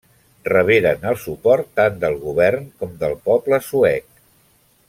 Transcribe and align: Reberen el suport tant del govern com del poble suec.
Reberen 0.47 1.05
el 1.09 1.19
suport 1.25 1.69
tant 1.81 2.01
del 2.05 2.17
govern 2.25 2.67
com 2.83 2.99
del 3.05 3.17
poble 3.29 3.63
suec. 3.71 4.09